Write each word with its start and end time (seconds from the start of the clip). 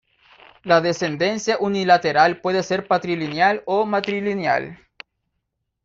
La 0.63 0.81
descendencia 0.81 1.59
unilateral 1.59 2.41
puede 2.41 2.63
ser 2.63 2.87
patrilineal 2.87 3.61
o 3.67 3.85
matrilineal. 3.85 4.79